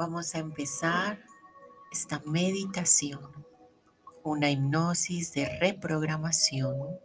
[0.00, 1.22] vamos a empezar
[1.92, 3.20] esta meditación,
[4.22, 6.98] una hipnosis de reprogramación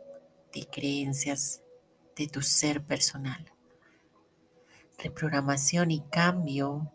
[0.53, 1.61] de creencias
[2.15, 3.51] de tu ser personal.
[4.97, 6.89] Reprogramación y cambio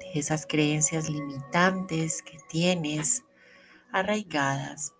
[0.00, 3.22] de esas creencias limitantes que tienes
[3.92, 4.92] arraigadas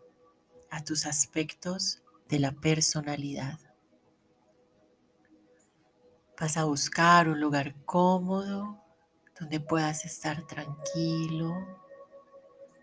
[0.71, 3.59] a tus aspectos de la personalidad.
[6.41, 8.88] Vas a buscar un lugar cómodo
[9.41, 11.55] donde puedas estar tranquilo,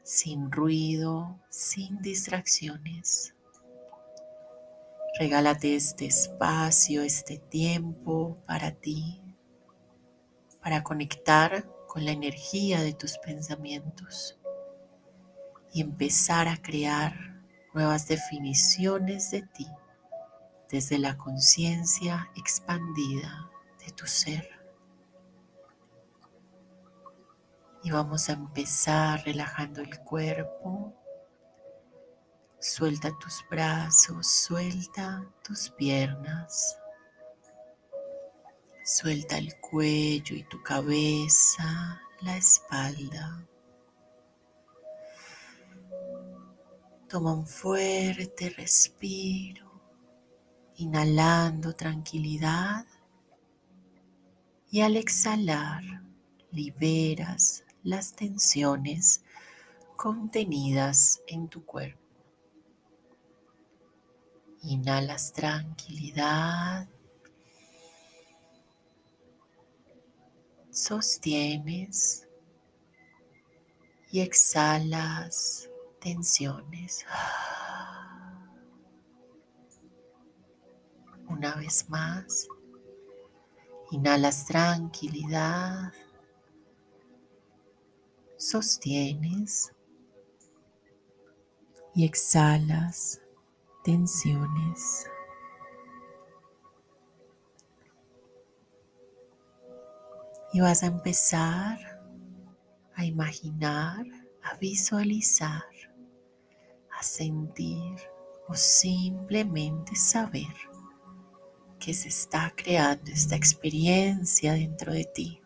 [0.03, 3.35] sin ruido, sin distracciones.
[5.19, 9.21] Regálate este espacio, este tiempo para ti,
[10.61, 14.37] para conectar con la energía de tus pensamientos
[15.71, 17.13] y empezar a crear
[17.73, 19.67] nuevas definiciones de ti
[20.69, 23.49] desde la conciencia expandida
[23.85, 24.54] de tu ser.
[27.85, 30.91] Y vamos a empezar relajando el cuerpo.
[32.59, 36.79] Suelta tus brazos, suelta tus piernas.
[38.83, 43.45] Suelta el cuello y tu cabeza, la espalda.
[47.07, 49.79] Toma un fuerte respiro,
[50.77, 52.83] inhalando tranquilidad
[54.71, 55.83] y al exhalar
[56.49, 59.23] liberas las tensiones
[59.95, 62.01] contenidas en tu cuerpo.
[64.63, 66.89] Inhalas tranquilidad.
[70.71, 72.27] Sostienes
[74.11, 75.69] y exhalas
[75.99, 77.05] tensiones.
[81.27, 82.47] Una vez más,
[83.91, 85.93] inhalas tranquilidad,
[88.49, 89.73] sostienes
[91.93, 93.21] y exhalas
[93.83, 95.07] tensiones.
[100.53, 101.77] Y vas a empezar
[102.95, 104.05] a imaginar,
[104.41, 105.63] a visualizar
[106.97, 107.95] a sentir
[108.47, 110.53] o simplemente saber
[111.79, 115.41] que se está creando esta experiencia dentro de ti.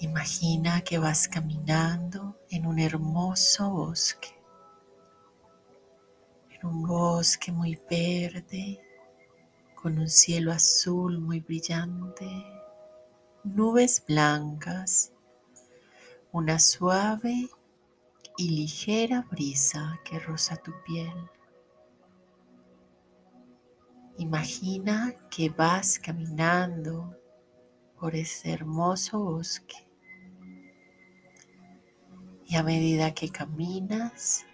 [0.00, 4.28] Imagina que vas caminando en un hermoso bosque,
[6.50, 8.78] en un bosque muy verde,
[9.74, 12.28] con un cielo azul muy brillante,
[13.42, 15.12] nubes blancas
[16.36, 17.48] una suave
[18.36, 21.30] y ligera brisa que roza tu piel.
[24.18, 27.16] Imagina que vas caminando
[27.98, 29.85] por ese hermoso bosque
[32.46, 34.46] y a medida que caminas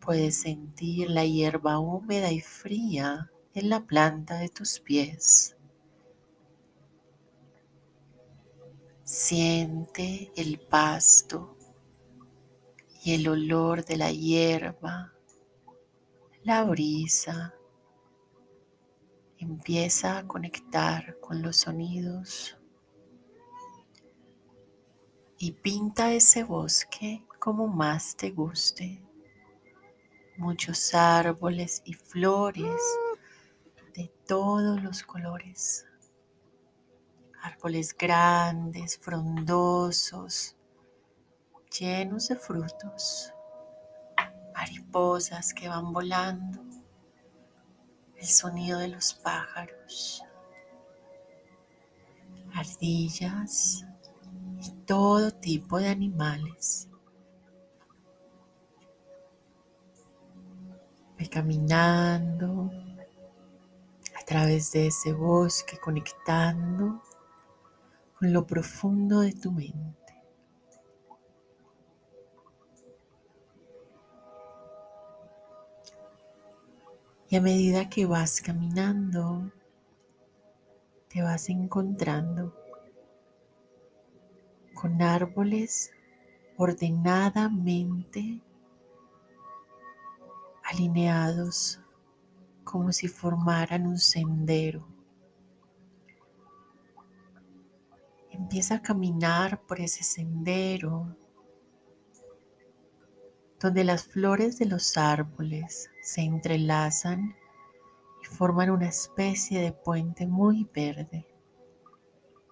[0.00, 5.56] puedes sentir la hierba húmeda y fría en la planta de tus pies.
[9.02, 11.56] Siente el pasto
[13.02, 15.14] y el olor de la hierba,
[16.42, 17.54] la brisa.
[19.38, 22.58] Empieza a conectar con los sonidos
[25.38, 29.02] y pinta ese bosque como más te guste.
[30.36, 32.80] Muchos árboles y flores
[33.94, 35.88] de todos los colores
[37.42, 40.56] árboles grandes, frondosos,
[41.78, 43.32] llenos de frutos,
[44.54, 46.60] mariposas que van volando,
[48.16, 50.22] el sonido de los pájaros,
[52.54, 53.84] ardillas
[54.60, 56.88] y todo tipo de animales.
[61.18, 62.70] Ve caminando
[64.16, 67.02] a través de ese bosque, conectando
[68.18, 69.98] con lo profundo de tu mente.
[77.30, 79.50] Y a medida que vas caminando,
[81.08, 82.54] te vas encontrando
[84.72, 85.90] con árboles
[86.56, 88.40] ordenadamente
[90.68, 91.80] alineados
[92.62, 94.86] como si formaran un sendero.
[98.30, 101.16] Empieza a caminar por ese sendero
[103.58, 107.34] donde las flores de los árboles se entrelazan
[108.22, 111.26] y forman una especie de puente muy verde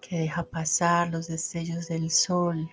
[0.01, 2.69] que deja pasar los destellos del sol,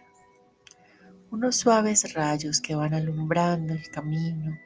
[1.31, 4.57] unos suaves rayos que van alumbrando el camino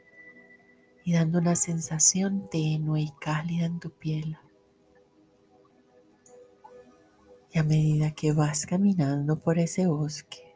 [1.08, 4.36] y dando una sensación tenue y cálida en tu piel.
[7.50, 10.54] Y a medida que vas caminando por ese bosque,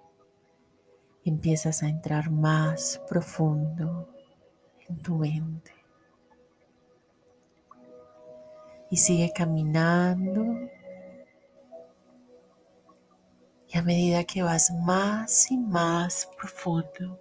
[1.24, 4.10] empiezas a entrar más profundo
[4.86, 5.72] en tu mente.
[8.90, 10.68] Y sigue caminando.
[13.68, 17.18] Y a medida que vas más y más profundo,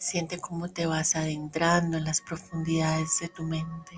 [0.00, 3.94] siente cómo te vas adentrando en las profundidades de tu mente.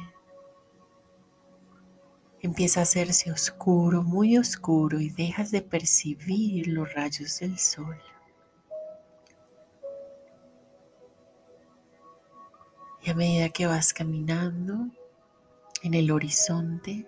[2.40, 7.96] Empieza a hacerse oscuro, muy oscuro y dejas de percibir los rayos del sol.
[13.04, 14.88] Y a medida que vas caminando
[15.84, 17.06] en el horizonte,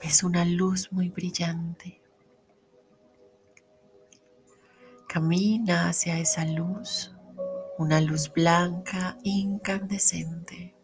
[0.00, 2.00] ves una luz muy brillante.
[5.08, 7.13] Camina hacia esa luz,
[7.78, 10.74] una luz blanca incandescente.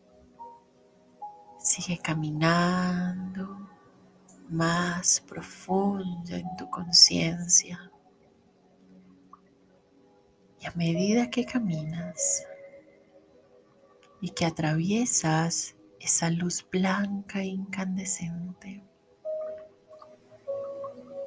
[1.58, 3.68] Sigue caminando
[4.48, 7.92] más profundo en tu conciencia.
[10.58, 12.44] Y a medida que caminas
[14.20, 18.82] y que atraviesas esa luz blanca incandescente,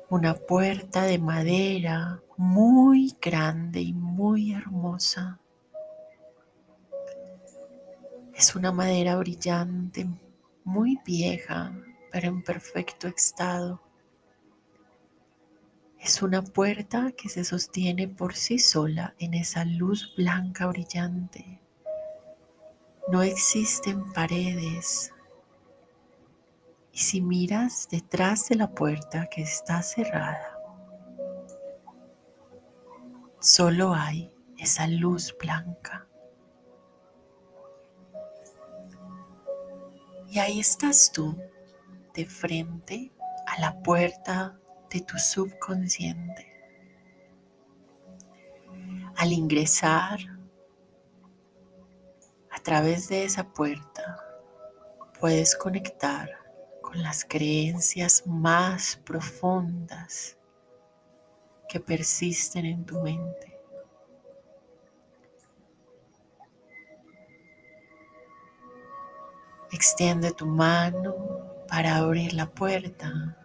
[0.09, 5.39] una puerta de madera muy grande y muy hermosa.
[8.33, 10.07] Es una madera brillante,
[10.63, 11.71] muy vieja,
[12.11, 13.81] pero en perfecto estado.
[15.99, 21.61] Es una puerta que se sostiene por sí sola en esa luz blanca brillante.
[23.07, 25.13] No existen paredes.
[26.91, 30.59] Y si miras detrás de la puerta que está cerrada,
[33.39, 36.07] solo hay esa luz blanca.
[40.33, 41.37] Y ahí estás tú,
[42.15, 43.11] de frente
[43.45, 44.59] a la puerta
[44.89, 46.47] de tu subconsciente.
[49.15, 50.17] Al ingresar
[52.49, 54.25] a través de esa puerta,
[55.19, 56.31] puedes conectar
[56.81, 60.35] con las creencias más profundas
[61.69, 63.52] que persisten en tu mente.
[69.73, 71.15] Extiende tu mano
[71.67, 73.35] para abrir la puerta.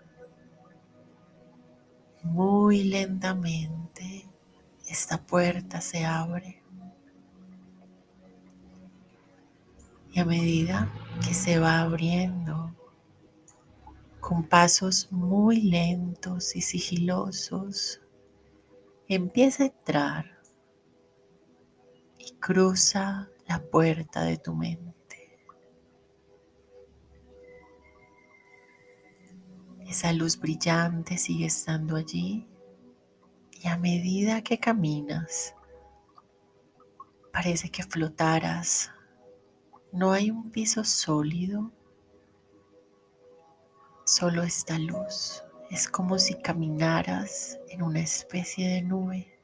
[2.23, 4.29] Muy lentamente
[4.87, 6.63] esta puerta se abre.
[10.13, 10.93] Y a medida
[11.27, 12.75] que se va abriendo,
[14.21, 18.03] con pasos muy lentos y sigilosos,
[19.09, 20.39] empieza a entrar
[22.19, 24.98] y cruza la puerta de tu mente.
[29.89, 32.47] Esa luz brillante sigue estando allí
[33.53, 35.55] y a medida que caminas,
[37.33, 38.93] parece que flotaras.
[39.91, 41.73] No hay un piso sólido,
[44.05, 45.43] solo esta luz.
[45.71, 49.38] Es como si caminaras en una especie de nube.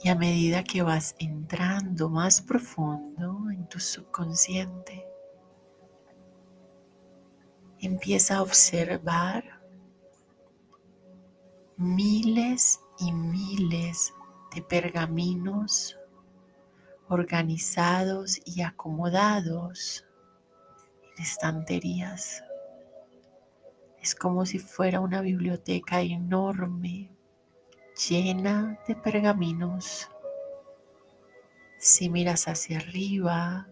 [0.00, 5.04] Y a medida que vas entrando más profundo en tu subconsciente,
[7.80, 9.60] empieza a observar
[11.76, 14.12] miles y miles
[14.54, 15.98] de pergaminos
[17.08, 20.04] organizados y acomodados
[21.16, 22.42] en estanterías.
[24.00, 27.10] Es como si fuera una biblioteca enorme
[27.98, 30.08] llena de pergaminos.
[31.78, 33.66] Si miras hacia arriba,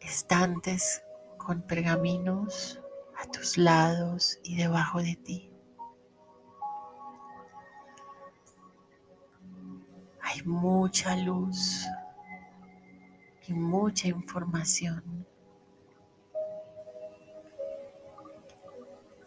[0.00, 1.02] estantes
[1.36, 2.80] con pergaminos
[3.18, 5.52] a tus lados y debajo de ti.
[10.22, 11.86] Hay mucha luz
[13.46, 15.26] y mucha información.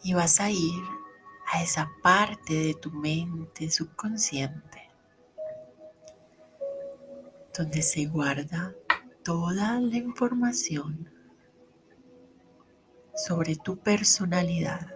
[0.03, 1.02] Y vas a ir
[1.53, 4.89] a esa parte de tu mente subconsciente
[7.55, 8.73] donde se guarda
[9.23, 11.07] toda la información
[13.15, 14.87] sobre tu personalidad.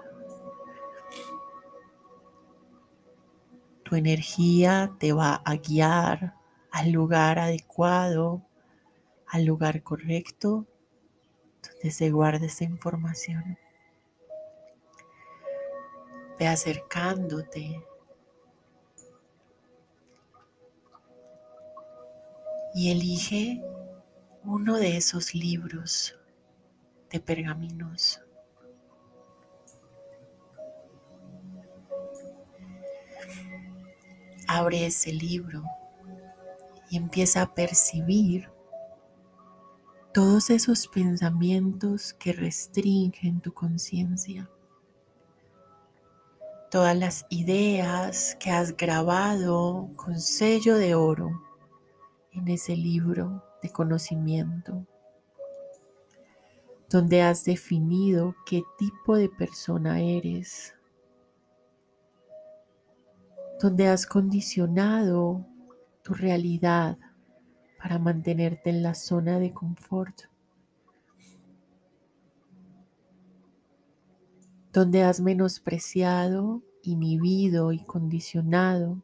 [3.84, 6.34] Tu energía te va a guiar
[6.72, 8.42] al lugar adecuado,
[9.28, 10.66] al lugar correcto,
[11.62, 13.60] donde se guarda esta información.
[16.40, 17.84] Ve acercándote
[22.74, 23.64] y elige
[24.44, 26.16] uno de esos libros
[27.10, 28.22] de pergaminos.
[34.48, 35.64] Abre ese libro
[36.90, 38.50] y empieza a percibir
[40.14, 44.50] todos esos pensamientos que restringen tu conciencia,
[46.78, 51.42] todas las ideas que has grabado con sello de oro
[52.32, 54.86] en ese libro de conocimiento,
[56.88, 60.76] donde has definido qué tipo de persona eres,
[63.60, 65.48] donde has condicionado
[66.04, 67.00] tu realidad
[67.80, 70.26] para mantenerte en la zona de confort,
[74.72, 79.02] donde has menospreciado, inhibido y condicionado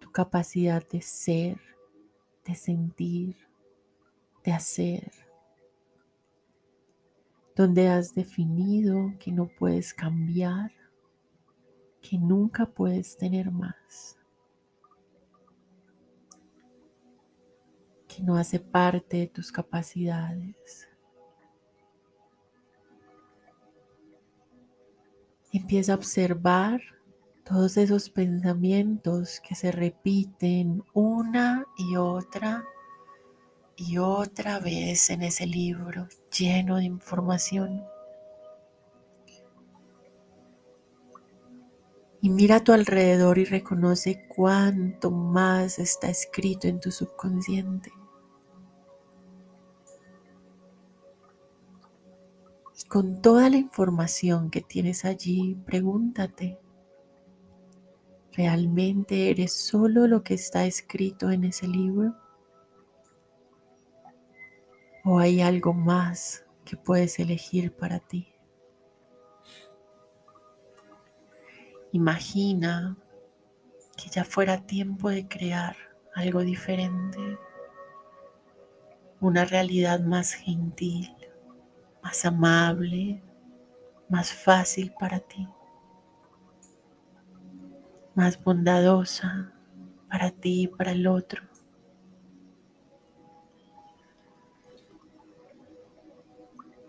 [0.00, 1.60] tu capacidad de ser,
[2.44, 3.36] de sentir,
[4.42, 5.12] de hacer,
[7.54, 10.72] donde has definido que no puedes cambiar,
[12.00, 14.16] que nunca puedes tener más,
[18.06, 20.87] que no hace parte de tus capacidades.
[25.52, 26.80] Empieza a observar
[27.44, 32.64] todos esos pensamientos que se repiten una y otra
[33.76, 37.84] y otra vez en ese libro lleno de información.
[42.20, 47.92] Y mira a tu alrededor y reconoce cuánto más está escrito en tu subconsciente.
[52.88, 56.58] Con toda la información que tienes allí, pregúntate,
[58.38, 62.14] ¿Realmente eres solo lo que está escrito en ese libro?
[65.04, 68.32] ¿O hay algo más que puedes elegir para ti?
[71.90, 72.96] Imagina
[73.96, 75.74] que ya fuera tiempo de crear
[76.14, 77.18] algo diferente,
[79.20, 81.12] una realidad más gentil,
[82.02, 83.22] más amable,
[84.08, 85.48] más fácil para ti
[88.18, 89.52] más bondadosa
[90.10, 91.40] para ti y para el otro.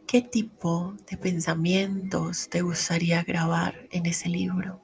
[0.07, 4.81] ¿Qué tipo de pensamientos te gustaría grabar en ese libro?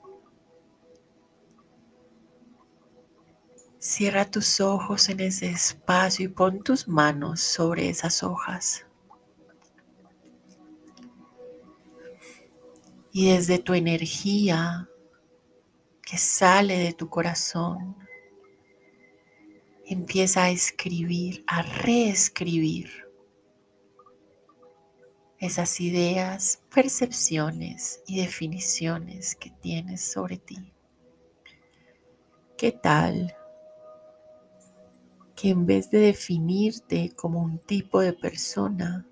[3.80, 8.86] Cierra tus ojos en ese espacio y pon tus manos sobre esas hojas.
[13.18, 14.90] Y desde tu energía
[16.02, 17.96] que sale de tu corazón.
[19.86, 22.90] Empieza a escribir, a reescribir
[25.40, 30.74] esas ideas, percepciones y definiciones que tienes sobre ti.
[32.58, 33.34] ¿Qué tal
[35.38, 39.08] que en vez de definirte como un tipo de persona,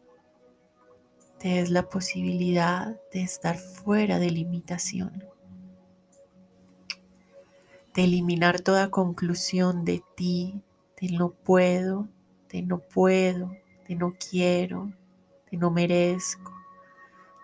[1.44, 5.34] te des la posibilidad de estar fuera de limitación?
[7.94, 10.62] de eliminar toda conclusión de ti,
[11.00, 12.08] de no puedo,
[12.50, 13.56] de no puedo,
[13.88, 14.92] de no quiero,
[15.52, 16.52] de no merezco,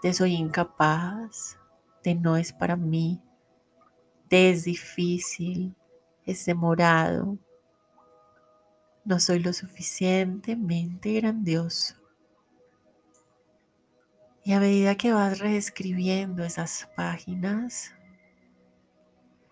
[0.01, 1.57] de soy incapaz,
[2.03, 3.21] de no es para mí,
[4.29, 5.75] de es difícil,
[6.25, 7.37] es demorado,
[9.05, 11.98] no soy lo suficientemente grandioso.
[14.49, 17.93] Y a medida que vas reescribiendo esas páginas,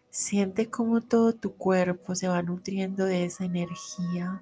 [0.09, 4.41] Siente cómo todo tu cuerpo se va nutriendo de esa energía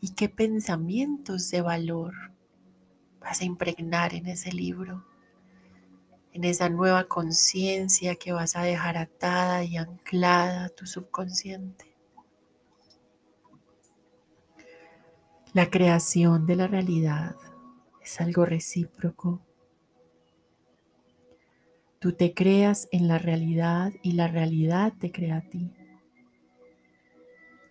[0.00, 2.14] y qué pensamientos de valor
[3.20, 5.04] vas a impregnar en ese libro,
[6.32, 11.94] en esa nueva conciencia que vas a dejar atada y anclada a tu subconsciente.
[15.52, 17.36] La creación de la realidad
[18.02, 19.42] es algo recíproco
[22.02, 25.70] Tú te creas en la realidad y la realidad te crea a ti.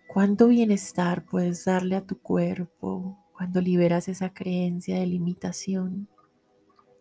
[0.06, 6.08] ¿Cuánto bienestar puedes darle a tu cuerpo cuando liberas esa creencia de limitación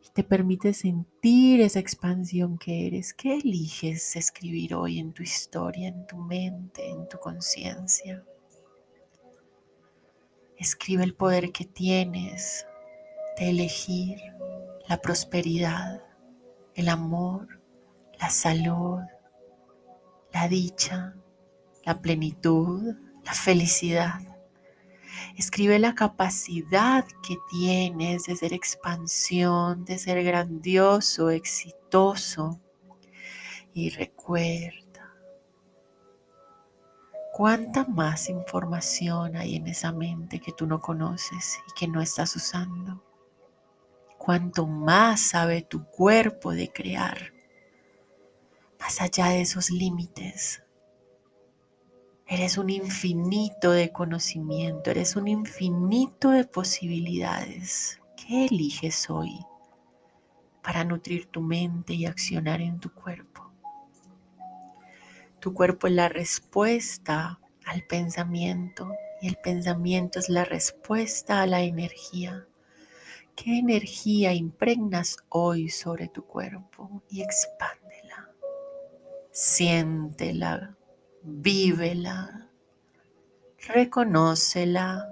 [0.05, 3.13] y te permite sentir esa expansión que eres?
[3.13, 8.25] ¿Qué eliges escribir hoy en tu historia, en tu mente, en tu conciencia?
[10.57, 12.65] Escribe el poder que tienes
[13.37, 14.19] de elegir
[14.87, 16.03] la prosperidad,
[16.75, 17.61] el amor,
[18.19, 18.99] la salud,
[20.33, 21.15] la dicha,
[21.85, 24.19] la plenitud, la felicidad.
[25.37, 32.59] Escribe la capacidad que tienes de ser expansión, de ser grandioso, exitoso.
[33.73, 34.81] Y recuerda,
[37.31, 42.35] cuánta más información hay en esa mente que tú no conoces y que no estás
[42.35, 43.01] usando.
[44.23, 47.33] Cuánto más sabe tu cuerpo de crear,
[48.79, 50.63] más allá de esos límites
[52.31, 57.99] Eres un infinito de conocimiento, eres un infinito de posibilidades.
[58.15, 59.45] ¿Qué eliges hoy
[60.63, 63.51] para nutrir tu mente y accionar en tu cuerpo?
[65.41, 71.63] Tu cuerpo es la respuesta al pensamiento y el pensamiento es la respuesta a la
[71.63, 72.47] energía.
[73.35, 78.29] ¿Qué energía impregnas hoy sobre tu cuerpo y expándela?
[79.31, 80.77] Siéntela
[81.23, 82.49] vívela,
[83.67, 85.07] reconócela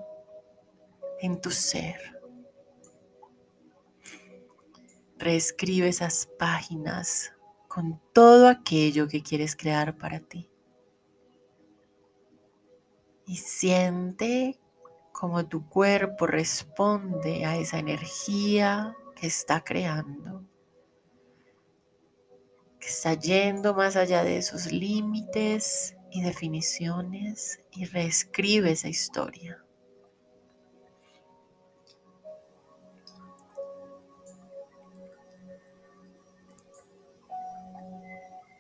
[1.22, 2.20] en tu ser.
[5.18, 7.34] Reescribe esas páginas
[7.68, 10.50] con todo aquello que quieres crear para ti.
[13.26, 14.60] Y siente
[15.20, 20.46] cómo tu cuerpo responde a esa energía que está creando,
[22.80, 29.62] que está yendo más allá de esos límites y definiciones y reescribe esa historia.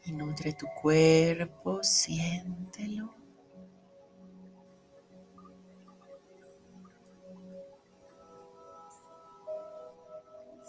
[0.03, 3.18] Y nutre tu cuerpo, siéntelo.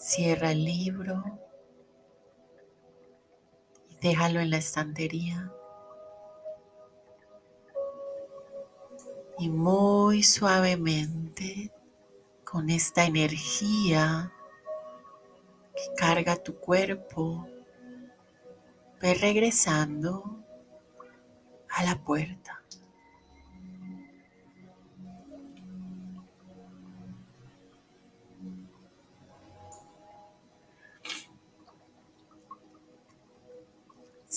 [0.00, 1.22] Cierra el libro
[3.90, 5.52] y déjalo en la estantería.
[9.40, 11.72] y muy suavemente
[12.44, 14.30] con esta energía
[15.74, 17.48] que carga tu cuerpo,
[19.00, 20.44] ve regresando
[21.70, 22.59] a la puerta.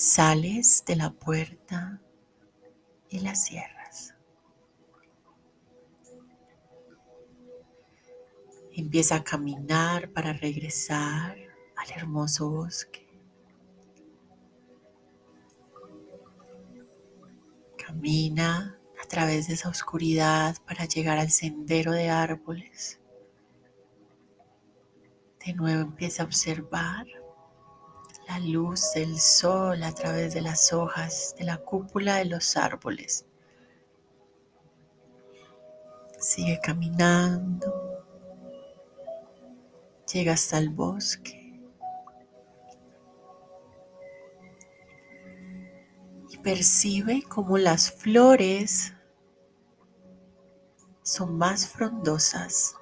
[0.05, 2.01] Sales de la puerta
[3.07, 4.13] y la cierras.
[8.73, 11.37] Empieza a caminar para regresar
[11.77, 13.07] al hermoso bosque.
[17.77, 22.99] Camina a través de esa oscuridad para llegar al sendero de árboles.
[25.45, 27.05] De nuevo empieza a observar
[28.33, 33.27] la luz del sol a través de las hojas de la cúpula de los árboles.
[36.19, 37.71] Sigue caminando
[40.11, 41.59] llega hasta el bosque
[46.29, 48.93] y percibe como las flores
[51.03, 52.75] son más frondosas,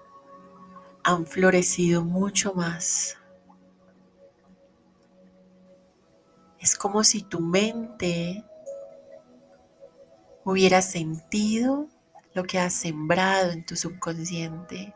[1.04, 3.21] han florecido mucho más.
[6.62, 8.45] Es como si tu mente
[10.45, 11.88] hubiera sentido
[12.36, 14.93] lo que has sembrado en tu subconsciente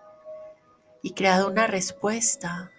[1.02, 2.72] y creado una respuesta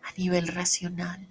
[0.00, 1.28] a nivel racional.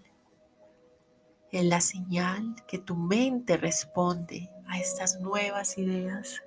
[1.53, 6.43] Es la señal que tu mente responde a estas nuevas ideas,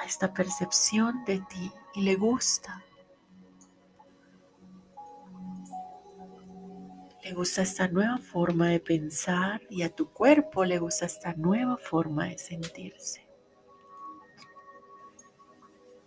[0.00, 2.84] a esta percepción de ti y le gusta.
[7.24, 11.78] Le gusta esta nueva forma de pensar y a tu cuerpo le gusta esta nueva
[11.78, 13.26] forma de sentirse.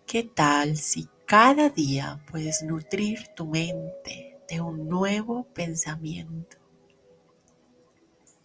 [0.05, 6.57] ¿Qué tal si cada día puedes nutrir tu mente de un nuevo pensamiento?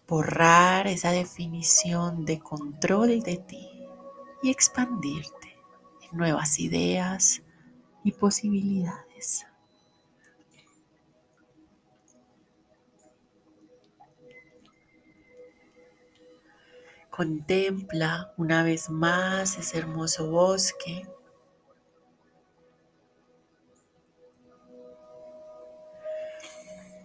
[0.08, 3.68] Borrar esa definición de control de ti
[4.42, 5.58] y expandirte
[6.10, 7.42] en nuevas ideas
[8.02, 9.46] y posibilidades.
[17.12, 21.06] Contempla una vez más ese hermoso bosque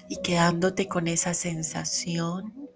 [0.07, 2.69] y quedándote con esa sensación,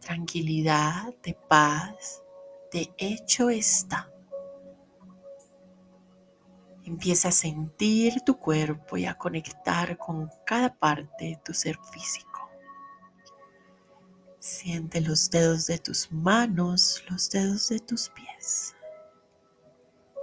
[0.00, 2.24] tranquilidad, de paz,
[2.72, 4.10] de hecho está.
[6.82, 12.33] Empieza a sentir tu cuerpo y a conectar con cada parte de tu ser físico.
[14.44, 18.76] Siente los dedos de tus manos, los dedos de tus pies,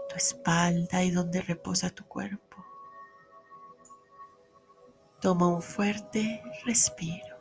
[0.10, 2.64] tu espalda y donde reposa tu cuerpo.
[5.20, 7.36] Toma un fuerte respiro.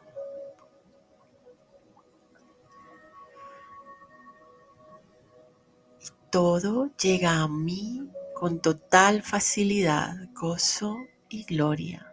[6.01, 10.97] Y todo llega a mí con total facilidad, gozo
[11.29, 12.11] y gloria.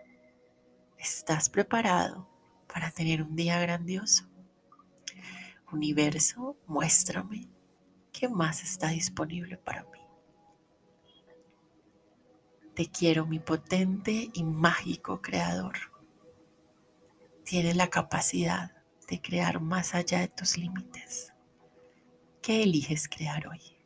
[0.97, 2.27] ¿Estás preparado
[2.67, 4.27] para tener un día grandioso?
[5.71, 7.49] Universo, muéstrame
[8.13, 9.99] qué más está disponible para mí.
[12.73, 15.75] Te quiero mi potente y mágico creador.
[17.43, 18.71] Tienes la capacidad
[19.09, 21.33] de crear más allá de tus límites.
[22.41, 23.76] ¿Qué eliges crear hoy?